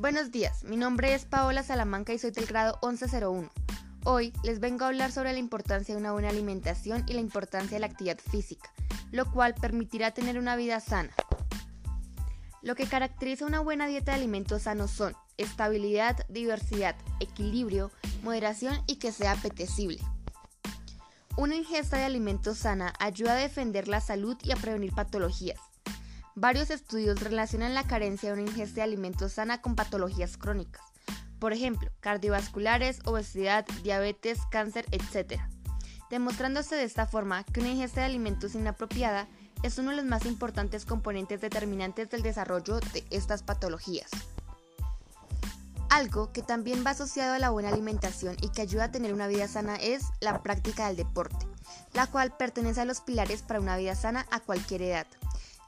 Buenos 0.00 0.30
días, 0.30 0.64
mi 0.64 0.78
nombre 0.78 1.12
es 1.12 1.26
Paola 1.26 1.62
Salamanca 1.62 2.14
y 2.14 2.18
soy 2.18 2.30
del 2.30 2.46
grado 2.46 2.78
1101. 2.82 3.50
Hoy 4.04 4.32
les 4.42 4.58
vengo 4.58 4.86
a 4.86 4.88
hablar 4.88 5.12
sobre 5.12 5.34
la 5.34 5.38
importancia 5.38 5.94
de 5.94 6.00
una 6.00 6.12
buena 6.12 6.30
alimentación 6.30 7.04
y 7.06 7.12
la 7.12 7.20
importancia 7.20 7.76
de 7.76 7.80
la 7.80 7.88
actividad 7.88 8.16
física, 8.16 8.72
lo 9.12 9.30
cual 9.30 9.54
permitirá 9.54 10.12
tener 10.12 10.38
una 10.38 10.56
vida 10.56 10.80
sana. 10.80 11.10
Lo 12.62 12.76
que 12.76 12.86
caracteriza 12.86 13.44
una 13.44 13.60
buena 13.60 13.86
dieta 13.86 14.12
de 14.12 14.16
alimentos 14.16 14.62
sanos 14.62 14.90
son 14.90 15.14
estabilidad, 15.36 16.24
diversidad, 16.30 16.96
equilibrio, 17.20 17.90
moderación 18.22 18.82
y 18.86 18.96
que 18.96 19.12
sea 19.12 19.32
apetecible. 19.32 19.98
Una 21.36 21.56
ingesta 21.56 21.98
de 21.98 22.04
alimentos 22.04 22.56
sana 22.56 22.94
ayuda 23.00 23.34
a 23.34 23.36
defender 23.36 23.86
la 23.86 24.00
salud 24.00 24.38
y 24.44 24.52
a 24.52 24.56
prevenir 24.56 24.94
patologías. 24.94 25.60
Varios 26.40 26.70
estudios 26.70 27.20
relacionan 27.20 27.74
la 27.74 27.86
carencia 27.86 28.30
de 28.30 28.40
una 28.40 28.50
ingesta 28.50 28.76
de 28.76 28.82
alimentos 28.84 29.34
sana 29.34 29.60
con 29.60 29.76
patologías 29.76 30.38
crónicas, 30.38 30.82
por 31.38 31.52
ejemplo, 31.52 31.90
cardiovasculares, 32.00 33.00
obesidad, 33.04 33.66
diabetes, 33.82 34.38
cáncer, 34.50 34.86
etc., 34.90 35.38
demostrándose 36.08 36.76
de 36.76 36.84
esta 36.84 37.04
forma 37.06 37.44
que 37.44 37.60
una 37.60 37.68
ingesta 37.68 38.00
de 38.00 38.06
alimentos 38.06 38.54
inapropiada 38.54 39.28
es 39.62 39.76
uno 39.76 39.90
de 39.90 39.96
los 39.96 40.06
más 40.06 40.24
importantes 40.24 40.86
componentes 40.86 41.42
determinantes 41.42 42.08
del 42.08 42.22
desarrollo 42.22 42.80
de 42.94 43.04
estas 43.10 43.42
patologías. 43.42 44.08
Algo 45.90 46.32
que 46.32 46.40
también 46.40 46.86
va 46.86 46.92
asociado 46.92 47.34
a 47.34 47.38
la 47.38 47.50
buena 47.50 47.68
alimentación 47.68 48.34
y 48.40 48.48
que 48.48 48.62
ayuda 48.62 48.84
a 48.84 48.90
tener 48.90 49.12
una 49.12 49.28
vida 49.28 49.46
sana 49.46 49.76
es 49.76 50.04
la 50.20 50.42
práctica 50.42 50.86
del 50.86 50.96
deporte, 50.96 51.46
la 51.92 52.06
cual 52.06 52.34
pertenece 52.34 52.80
a 52.80 52.86
los 52.86 53.02
pilares 53.02 53.42
para 53.42 53.60
una 53.60 53.76
vida 53.76 53.94
sana 53.94 54.26
a 54.30 54.40
cualquier 54.40 54.80
edad 54.80 55.06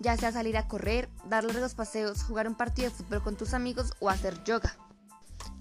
ya 0.01 0.17
sea 0.17 0.33
salir 0.33 0.57
a 0.57 0.69
correr, 0.69 1.09
darle 1.29 1.53
los 1.55 1.75
paseos, 1.75 2.23
jugar 2.23 2.49
un 2.49 2.55
partido 2.55 2.91
de 2.91 2.97
fútbol 2.97 3.23
con 3.23 3.37
tus 3.37 3.55
amigos 3.55 3.93
o 4.01 4.11
hacer 4.11 4.43
yoga. 4.45 4.77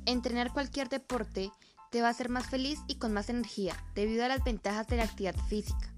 Entrenar 0.06 0.52
cualquier 0.52 0.90
deporte 0.90 1.52
te 1.92 2.02
va 2.02 2.08
a 2.08 2.12
hacer 2.12 2.30
más 2.30 2.48
feliz 2.48 2.80
y 2.88 2.96
con 2.96 3.14
más 3.14 3.30
energía 3.30 3.76
debido 3.94 4.26
a 4.26 4.30
las 4.30 4.44
ventajas 4.44 4.88
de 4.88 4.98
la 4.98 5.04
actividad 5.04 5.36
física. 5.48 5.94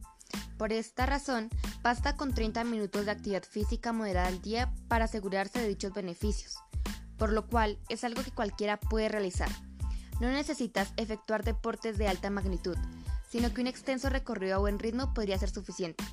Por 0.57 0.73
esta 0.73 1.05
razón, 1.05 1.49
basta 1.81 2.15
con 2.15 2.33
30 2.33 2.63
minutos 2.63 3.05
de 3.05 3.11
actividad 3.11 3.43
física 3.43 3.93
moderada 3.93 4.27
al 4.27 4.41
día 4.41 4.73
para 4.87 5.05
asegurarse 5.05 5.59
de 5.59 5.67
dichos 5.67 5.93
beneficios, 5.93 6.57
por 7.17 7.31
lo 7.31 7.47
cual 7.47 7.79
es 7.89 8.03
algo 8.03 8.23
que 8.23 8.31
cualquiera 8.31 8.79
puede 8.79 9.09
realizar. 9.09 9.49
No 10.19 10.29
necesitas 10.29 10.93
efectuar 10.97 11.43
deportes 11.43 11.97
de 11.97 12.07
alta 12.07 12.29
magnitud, 12.29 12.77
sino 13.29 13.53
que 13.53 13.61
un 13.61 13.67
extenso 13.67 14.09
recorrido 14.09 14.55
a 14.55 14.59
buen 14.59 14.79
ritmo 14.79 15.13
podría 15.13 15.37
ser 15.37 15.49
suficiente. 15.49 16.03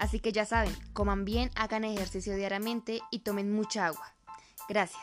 Así 0.00 0.18
que 0.18 0.32
ya 0.32 0.46
saben, 0.46 0.74
coman 0.94 1.26
bien, 1.26 1.50
hagan 1.54 1.84
ejercicio 1.84 2.34
diariamente 2.34 3.02
y 3.10 3.18
tomen 3.18 3.52
mucha 3.52 3.86
agua. 3.86 4.14
Gracias. 4.66 5.02